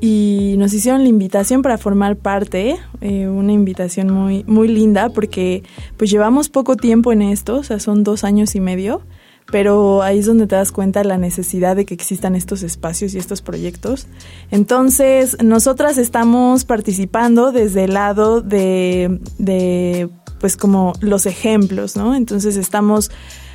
y 0.00 0.54
nos 0.58 0.72
hicieron 0.72 1.02
la 1.02 1.08
invitación 1.08 1.62
para 1.62 1.76
formar 1.76 2.16
parte, 2.16 2.76
eh, 3.00 3.28
una 3.28 3.52
invitación 3.52 4.10
muy, 4.10 4.44
muy 4.44 4.68
linda 4.68 5.10
porque 5.10 5.62
pues 5.96 6.10
llevamos 6.10 6.48
poco 6.48 6.76
tiempo 6.76 7.12
en 7.12 7.22
esto, 7.22 7.56
o 7.56 7.62
sea, 7.62 7.78
son 7.80 8.02
dos 8.02 8.24
años 8.24 8.54
y 8.54 8.60
medio, 8.60 9.02
pero 9.50 10.02
ahí 10.02 10.20
es 10.20 10.26
donde 10.26 10.46
te 10.46 10.56
das 10.56 10.72
cuenta 10.72 11.04
la 11.04 11.18
necesidad 11.18 11.76
de 11.76 11.84
que 11.84 11.94
existan 11.94 12.34
estos 12.34 12.62
espacios 12.62 13.14
y 13.14 13.18
estos 13.18 13.42
proyectos. 13.42 14.06
Entonces, 14.50 15.36
nosotras 15.42 15.98
estamos 15.98 16.64
participando 16.64 17.52
desde 17.52 17.84
el 17.84 17.94
lado 17.94 18.40
de, 18.40 19.20
de 19.38 20.08
pues 20.40 20.56
como 20.56 20.94
los 21.00 21.26
ejemplos, 21.26 21.96
¿no? 21.96 22.14
Entonces 22.14 22.56
estamos 22.56 23.10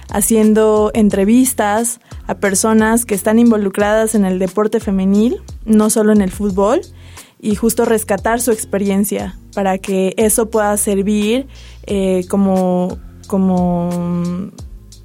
haciendo 0.09 0.91
entrevistas 0.93 1.99
a 2.27 2.35
personas 2.35 3.05
que 3.05 3.15
están 3.15 3.39
involucradas 3.39 4.15
en 4.15 4.25
el 4.25 4.39
deporte 4.39 4.79
femenil, 4.79 5.41
no 5.65 5.89
solo 5.89 6.11
en 6.11 6.21
el 6.21 6.31
fútbol, 6.31 6.81
y 7.39 7.55
justo 7.55 7.85
rescatar 7.85 8.41
su 8.41 8.51
experiencia 8.51 9.37
para 9.53 9.77
que 9.77 10.13
eso 10.17 10.49
pueda 10.49 10.75
servir 10.77 11.47
eh, 11.85 12.25
como, 12.29 12.97
como 13.27 13.89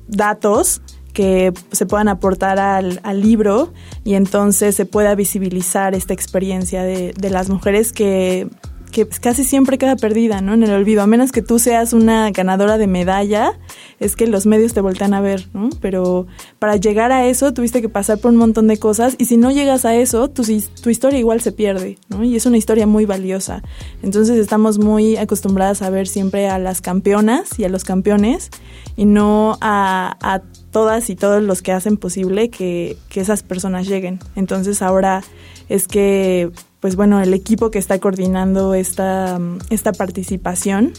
datos 0.08 0.80
que 1.12 1.52
se 1.72 1.86
puedan 1.86 2.08
aportar 2.08 2.58
al, 2.58 3.20
libro 3.20 3.72
y 4.04 4.14
entonces 4.14 4.74
se 4.74 4.86
pueda 4.86 5.14
visibilizar 5.14 5.94
esta 5.94 6.14
experiencia 6.14 6.82
de, 6.82 7.12
de 7.12 7.30
las 7.30 7.50
mujeres 7.50 7.92
que 7.92 8.48
que 8.90 9.06
casi 9.06 9.44
siempre 9.44 9.78
queda 9.78 9.96
perdida, 9.96 10.40
¿no? 10.40 10.54
En 10.54 10.62
el 10.62 10.72
olvido, 10.72 11.02
a 11.02 11.06
menos 11.06 11.32
que 11.32 11.42
tú 11.42 11.58
seas 11.58 11.92
una 11.92 12.30
ganadora 12.30 12.78
de 12.78 12.86
medalla, 12.86 13.58
es 13.98 14.16
que 14.16 14.26
los 14.26 14.46
medios 14.46 14.74
te 14.74 14.80
voltean 14.80 15.14
a 15.14 15.20
ver, 15.20 15.48
¿no? 15.52 15.70
Pero 15.80 16.26
para 16.58 16.76
llegar 16.76 17.12
a 17.12 17.26
eso 17.26 17.52
tuviste 17.52 17.80
que 17.80 17.88
pasar 17.88 18.18
por 18.18 18.30
un 18.30 18.36
montón 18.36 18.66
de 18.66 18.78
cosas 18.78 19.14
y 19.18 19.26
si 19.26 19.36
no 19.36 19.50
llegas 19.50 19.84
a 19.84 19.94
eso, 19.94 20.28
tu, 20.28 20.42
tu 20.82 20.90
historia 20.90 21.18
igual 21.18 21.40
se 21.40 21.52
pierde, 21.52 21.98
¿no? 22.08 22.24
Y 22.24 22.36
es 22.36 22.46
una 22.46 22.56
historia 22.56 22.86
muy 22.86 23.06
valiosa. 23.06 23.62
Entonces 24.02 24.38
estamos 24.38 24.78
muy 24.78 25.16
acostumbradas 25.16 25.82
a 25.82 25.90
ver 25.90 26.08
siempre 26.08 26.48
a 26.48 26.58
las 26.58 26.80
campeonas 26.80 27.58
y 27.58 27.64
a 27.64 27.68
los 27.68 27.84
campeones 27.84 28.50
y 28.96 29.04
no 29.04 29.58
a, 29.60 30.16
a 30.20 30.42
todas 30.70 31.10
y 31.10 31.16
todos 31.16 31.42
los 31.42 31.62
que 31.62 31.72
hacen 31.72 31.96
posible 31.96 32.50
que, 32.50 32.96
que 33.08 33.20
esas 33.20 33.42
personas 33.42 33.86
lleguen. 33.86 34.18
Entonces 34.36 34.82
ahora 34.82 35.22
es 35.68 35.86
que 35.86 36.50
pues 36.80 36.96
bueno, 36.96 37.20
el 37.20 37.34
equipo 37.34 37.70
que 37.70 37.78
está 37.78 37.98
coordinando 37.98 38.74
esta, 38.74 39.38
esta 39.68 39.92
participación, 39.92 40.92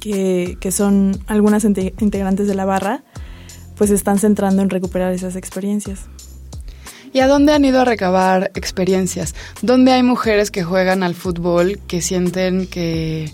que, 0.00 0.58
son 0.70 1.18
algunas 1.26 1.64
integrantes 1.64 2.48
de 2.48 2.54
la 2.54 2.64
barra, 2.64 3.02
pues 3.76 3.90
están 3.90 4.18
centrando 4.18 4.62
en 4.62 4.70
recuperar 4.70 5.12
esas 5.12 5.36
experiencias. 5.36 6.00
¿Y 7.12 7.20
a 7.20 7.28
dónde 7.28 7.52
han 7.52 7.64
ido 7.64 7.80
a 7.80 7.84
recabar 7.84 8.50
experiencias? 8.54 9.34
¿Dónde 9.62 9.92
hay 9.92 10.02
mujeres 10.02 10.50
que 10.50 10.64
juegan 10.64 11.02
al 11.02 11.14
fútbol 11.14 11.78
que 11.86 12.02
sienten 12.02 12.66
que 12.66 13.32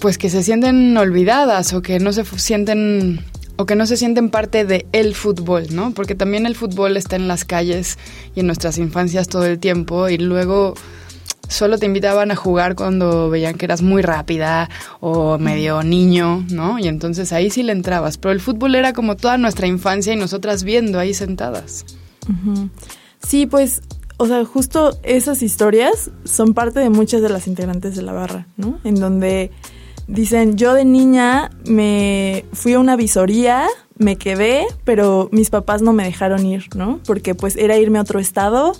pues 0.00 0.16
que 0.16 0.30
se 0.30 0.42
sienten 0.42 0.96
olvidadas 0.96 1.72
o 1.72 1.82
que 1.82 1.98
no 1.98 2.12
se 2.12 2.24
sienten 2.24 3.20
o 3.58 3.66
que 3.66 3.74
no 3.74 3.86
se 3.86 3.96
sienten 3.96 4.30
parte 4.30 4.64
de 4.64 4.86
el 4.92 5.16
fútbol, 5.16 5.66
¿no? 5.72 5.90
Porque 5.90 6.14
también 6.14 6.46
el 6.46 6.54
fútbol 6.54 6.96
está 6.96 7.16
en 7.16 7.26
las 7.26 7.44
calles 7.44 7.98
y 8.36 8.40
en 8.40 8.46
nuestras 8.46 8.78
infancias 8.78 9.26
todo 9.28 9.44
el 9.46 9.58
tiempo 9.58 10.08
y 10.08 10.16
luego 10.16 10.74
solo 11.48 11.76
te 11.76 11.86
invitaban 11.86 12.30
a 12.30 12.36
jugar 12.36 12.76
cuando 12.76 13.28
veían 13.30 13.56
que 13.56 13.64
eras 13.64 13.82
muy 13.82 14.00
rápida 14.00 14.70
o 15.00 15.38
medio 15.38 15.82
niño, 15.82 16.46
¿no? 16.50 16.78
Y 16.78 16.86
entonces 16.86 17.32
ahí 17.32 17.50
sí 17.50 17.64
le 17.64 17.72
entrabas, 17.72 18.16
pero 18.16 18.30
el 18.30 18.40
fútbol 18.40 18.76
era 18.76 18.92
como 18.92 19.16
toda 19.16 19.38
nuestra 19.38 19.66
infancia 19.66 20.12
y 20.12 20.16
nosotras 20.16 20.62
viendo 20.62 21.00
ahí 21.00 21.12
sentadas. 21.12 21.84
Sí, 23.26 23.46
pues 23.46 23.82
o 24.18 24.26
sea, 24.26 24.44
justo 24.44 24.96
esas 25.02 25.42
historias 25.42 26.12
son 26.24 26.54
parte 26.54 26.78
de 26.78 26.90
muchas 26.90 27.22
de 27.22 27.28
las 27.28 27.48
integrantes 27.48 27.96
de 27.96 28.02
la 28.02 28.12
barra, 28.12 28.46
¿no? 28.56 28.78
En 28.84 28.96
donde 28.96 29.50
Dicen, 30.08 30.56
yo 30.56 30.72
de 30.72 30.86
niña 30.86 31.50
me 31.66 32.46
fui 32.54 32.72
a 32.72 32.80
una 32.80 32.96
visoría, 32.96 33.66
me 33.98 34.16
quedé, 34.16 34.66
pero 34.84 35.28
mis 35.32 35.50
papás 35.50 35.82
no 35.82 35.92
me 35.92 36.02
dejaron 36.02 36.46
ir, 36.46 36.64
¿no? 36.74 37.00
Porque 37.06 37.34
pues 37.34 37.56
era 37.56 37.76
irme 37.76 37.98
a 37.98 38.02
otro 38.02 38.18
estado, 38.18 38.72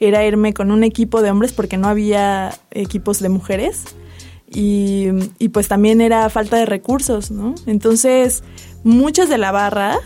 era 0.00 0.26
irme 0.26 0.52
con 0.52 0.72
un 0.72 0.82
equipo 0.82 1.22
de 1.22 1.30
hombres 1.30 1.52
porque 1.52 1.76
no 1.76 1.86
había 1.86 2.52
equipos 2.72 3.20
de 3.20 3.28
mujeres. 3.28 3.84
Y, 4.50 5.06
y 5.38 5.50
pues 5.50 5.68
también 5.68 6.00
era 6.00 6.28
falta 6.30 6.56
de 6.56 6.66
recursos, 6.66 7.30
¿no? 7.30 7.54
Entonces, 7.66 8.42
muchas 8.82 9.28
de 9.28 9.38
la 9.38 9.52
barra 9.52 10.00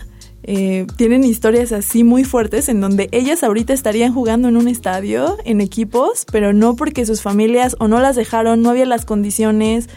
eh, 0.49 0.87
tienen 0.95 1.25
historias 1.25 1.73
así 1.73 2.05
muy 2.05 2.23
fuertes 2.23 2.69
en 2.69 2.79
donde 2.79 3.09
ellas 3.11 3.43
ahorita 3.43 3.73
estarían 3.73 4.13
jugando 4.13 4.47
en 4.47 4.55
un 4.55 4.69
estadio, 4.69 5.37
en 5.43 5.59
equipos, 5.59 6.25
pero 6.31 6.53
no 6.53 6.77
porque 6.77 7.05
sus 7.05 7.21
familias 7.21 7.75
o 7.79 7.89
no 7.89 7.99
las 7.99 8.15
dejaron, 8.15 8.61
no 8.61 8.69
había 8.69 8.85
las 8.85 9.03
condiciones, 9.03 9.89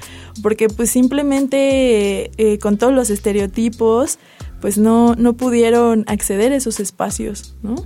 porque 0.42 0.69
pues 0.69 0.90
simplemente 0.90 2.33
eh, 2.37 2.59
con 2.59 2.78
todos 2.78 2.92
los 2.92 3.11
estereotipos, 3.11 4.19
pues 4.61 4.76
no, 4.76 5.14
no 5.14 5.35
pudieron 5.35 6.02
acceder 6.09 6.50
a 6.50 6.57
esos 6.57 6.80
espacios, 6.80 7.54
¿no? 7.62 7.76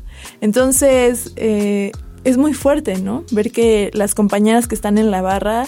Entonces, 0.41 1.33
eh, 1.37 1.93
es 2.25 2.39
muy 2.39 2.55
fuerte, 2.55 2.97
¿no? 2.97 3.25
Ver 3.31 3.51
que 3.51 3.91
las 3.93 4.15
compañeras 4.15 4.69
que 4.69 4.75
están 4.75 4.97
en 4.97 5.11
la 5.11 5.21
barra 5.21 5.67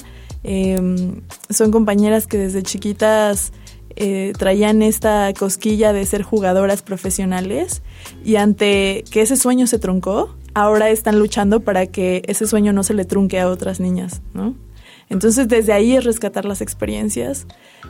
son 1.51 1.73
compañeras 1.73 2.29
que 2.29 2.39
desde 2.39 2.63
chiquitas 2.63 3.53
eh, 3.97 4.33
traían 4.39 4.83
esta 4.83 5.33
cosquilla 5.33 5.93
de 5.93 6.05
ser 6.07 6.23
jugadoras 6.23 6.83
profesionales 6.83 7.83
y 8.25 8.37
ante 8.37 9.05
que 9.11 9.23
ese 9.23 9.37
sueño 9.37 9.67
se 9.67 9.79
truncó, 9.79 10.37
ahora 10.55 10.91
están 10.91 11.19
luchando 11.19 11.61
para 11.61 11.87
que 11.87 12.23
ese 12.27 12.47
sueño 12.47 12.73
no 12.73 12.83
se 12.83 12.95
le 12.95 13.05
trunque 13.05 13.41
a 13.41 13.49
otras 13.49 13.81
niñas, 13.81 14.23
¿no? 14.35 14.55
Entonces 15.09 15.49
desde 15.49 15.73
ahí 15.73 15.95
es 15.95 16.05
rescatar 16.05 16.45
las 16.45 16.61
experiencias 16.61 17.47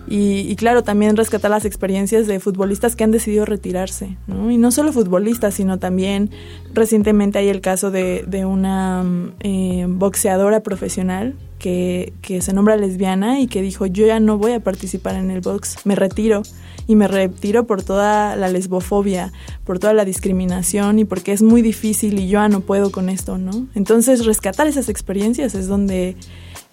y, 0.07 0.55
claro, 0.57 0.85
también 0.85 1.17
rescatar 1.17 1.51
las 1.51 1.65
experiencias 1.65 2.27
de 2.27 2.39
futbolistas 2.39 2.95
que 2.95 3.05
han 3.05 3.11
decidido 3.11 3.47
retirarse. 3.47 4.17
Y 4.29 4.59
no 4.59 4.71
solo 4.71 4.93
futbolistas, 4.93 5.55
sino 5.55 5.79
también 5.79 6.31
recientemente 6.75 7.39
hay 7.39 7.49
el 7.49 7.61
caso 7.61 7.91
de, 7.91 8.45
una 8.47 9.05
eh, 9.41 9.87
boxeadora 9.89 10.61
profesional 10.61 11.35
que, 11.59 12.13
que 12.23 12.43
se 12.43 12.53
nombra 12.53 12.77
lesbiana 12.77 13.41
y 13.41 13.47
que 13.47 13.63
dijo 13.63 13.87
yo 13.87 14.07
ya 14.07 14.21
no 14.21 14.39
voy 14.39 14.53
a 14.53 14.61
participar 14.61 15.17
en 15.17 15.31
el 15.31 15.41
box, 15.41 15.79
me 15.85 15.95
retiro 15.95 16.43
y 16.87 16.95
me 16.95 17.09
retiro 17.09 17.67
por 17.67 17.83
toda 17.83 18.37
la 18.37 18.49
lesbofobia, 18.49 19.33
por 19.65 19.79
toda 19.79 19.93
la 19.93 20.05
discriminación 20.05 20.99
y 20.99 21.05
porque 21.05 21.33
es 21.33 21.43
muy 21.43 21.63
difícil 21.63 22.19
y 22.19 22.29
yo 22.29 22.39
ya 22.39 22.49
no 22.49 22.61
puedo 22.61 22.91
con 22.91 23.09
esto, 23.09 23.39
¿no? 23.39 23.67
Entonces 23.75 24.25
rescatar 24.25 24.67
esas 24.67 24.89
experiencias 24.89 25.55
es 25.55 25.67
donde 25.67 26.17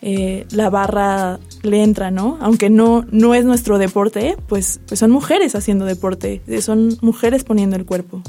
eh, 0.02 0.46
la 0.52 0.70
barra 0.70 1.40
le 1.62 1.82
entra, 1.82 2.12
¿no? 2.12 2.38
Aunque 2.42 2.70
no, 2.70 3.06
no 3.10 3.34
es 3.34 3.46
nuestro 3.46 3.78
deporte, 3.78 4.36
pues, 4.48 4.82
pues 4.86 5.00
son 5.00 5.12
mujeres 5.12 5.56
haciendo 5.56 5.86
deporte, 5.86 6.42
son 6.62 6.98
mujeres 7.02 7.44
poniendo 7.44 7.76
el 7.76 7.86
cuerpo. 7.86 8.22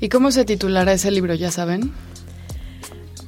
¿Y 0.00 0.08
cómo 0.08 0.32
se 0.32 0.44
titulará 0.44 0.92
ese 0.92 1.10
libro, 1.10 1.34
ya 1.34 1.50
saben? 1.50 1.92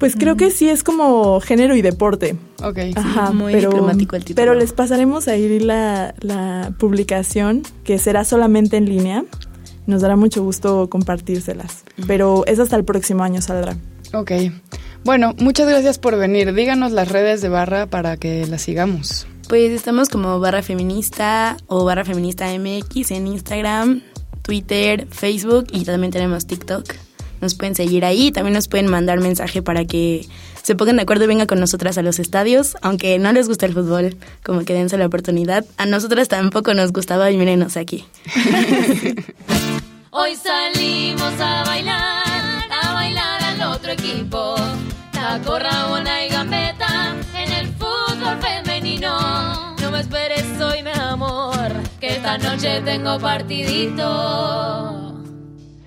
Pues 0.02 0.16
creo 0.16 0.36
que 0.36 0.50
sí 0.50 0.68
es 0.68 0.82
como 0.82 1.38
género 1.38 1.76
y 1.76 1.80
deporte. 1.80 2.34
Ok. 2.60 2.76
Ajá, 2.96 3.30
muy 3.30 3.52
pero, 3.52 3.70
diplomático 3.70 4.16
el 4.16 4.24
título. 4.24 4.34
Pero 4.34 4.58
les 4.58 4.72
pasaremos 4.72 5.28
a 5.28 5.36
ir 5.36 5.62
la, 5.62 6.12
la 6.18 6.74
publicación, 6.76 7.62
que 7.84 8.00
será 8.00 8.24
solamente 8.24 8.76
en 8.76 8.86
línea. 8.86 9.24
Nos 9.86 10.02
dará 10.02 10.16
mucho 10.16 10.42
gusto 10.42 10.90
compartírselas. 10.90 11.84
Pero 12.08 12.44
es 12.46 12.58
hasta 12.58 12.74
el 12.74 12.84
próximo 12.84 13.22
año 13.22 13.40
saldrá. 13.42 13.76
Ok. 14.12 14.32
Bueno, 15.04 15.36
muchas 15.38 15.68
gracias 15.68 16.00
por 16.00 16.16
venir. 16.16 16.52
Díganos 16.52 16.90
las 16.90 17.08
redes 17.08 17.40
de 17.40 17.48
Barra 17.48 17.86
para 17.86 18.16
que 18.16 18.44
las 18.48 18.62
sigamos. 18.62 19.28
Pues 19.48 19.70
estamos 19.70 20.08
como 20.08 20.40
Barra 20.40 20.62
Feminista 20.62 21.56
o 21.68 21.84
Barra 21.84 22.04
Feminista 22.04 22.48
MX 22.58 23.12
en 23.12 23.28
Instagram, 23.28 24.02
Twitter, 24.42 25.06
Facebook 25.12 25.68
y 25.70 25.84
también 25.84 26.10
tenemos 26.10 26.48
TikTok 26.48 26.92
nos 27.42 27.54
pueden 27.54 27.74
seguir 27.74 28.04
ahí. 28.06 28.32
También 28.32 28.54
nos 28.54 28.68
pueden 28.68 28.86
mandar 28.86 29.20
mensaje 29.20 29.60
para 29.60 29.84
que 29.84 30.26
se 30.62 30.74
pongan 30.74 30.96
de 30.96 31.02
acuerdo 31.02 31.24
y 31.24 31.26
vengan 31.26 31.46
con 31.46 31.60
nosotras 31.60 31.98
a 31.98 32.02
los 32.02 32.18
estadios. 32.18 32.76
Aunque 32.80 33.18
no 33.18 33.32
les 33.32 33.48
gusta 33.48 33.66
el 33.66 33.74
fútbol, 33.74 34.16
como 34.42 34.64
que 34.64 34.72
dense 34.72 34.96
la 34.96 35.06
oportunidad. 35.06 35.66
A 35.76 35.84
nosotras 35.84 36.28
tampoco 36.28 36.72
nos 36.72 36.92
gustaba 36.92 37.30
y 37.30 37.36
mírenos 37.36 37.76
aquí. 37.76 38.06
Hoy 40.10 40.36
salimos 40.36 41.32
a 41.40 41.64
bailar, 41.64 42.64
a 42.70 42.92
bailar 42.94 43.42
al 43.42 43.62
otro 43.74 43.92
equipo. 43.92 44.54
Taco, 45.10 45.58
Rabona 45.58 46.26
y 46.26 46.28
Gambeta 46.28 47.16
en 47.34 47.52
el 47.52 47.68
fútbol 47.74 48.38
femenino. 48.40 49.74
No 49.80 49.90
me 49.90 50.00
esperes 50.00 50.60
hoy, 50.60 50.82
mi 50.82 50.90
amor, 50.90 51.72
que 51.98 52.16
esta 52.16 52.38
noche 52.38 52.82
tengo 52.82 53.18
partidito. 53.18 55.01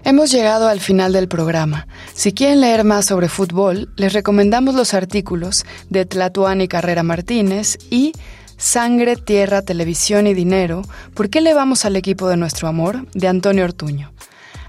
Hemos 0.06 0.32
llegado 0.32 0.68
al 0.68 0.82
final 0.82 1.14
del 1.14 1.28
programa. 1.28 1.88
Si 2.14 2.32
quieren 2.32 2.62
leer 2.62 2.84
más 2.84 3.08
sobre 3.08 3.28
fútbol, 3.28 3.90
les 3.96 4.14
recomendamos 4.14 4.76
los 4.76 4.94
artículos 4.94 5.66
de 5.90 6.06
Tlatuán 6.06 6.62
y 6.62 6.68
Carrera 6.68 7.02
Martínez 7.02 7.80
y 7.90 8.14
Sangre, 8.56 9.16
Tierra, 9.16 9.64
Televisión 9.64 10.28
y 10.28 10.36
Dinero, 10.36 10.84
¿por 11.16 11.32
qué 11.32 11.42
le 11.42 11.56
vamos 11.56 11.86
al 11.86 11.96
equipo 11.96 12.30
de 12.30 12.38
nuestro 12.38 12.68
amor? 12.68 13.08
de 13.16 13.28
Antonio 13.28 13.64
Ortuño. 13.64 14.14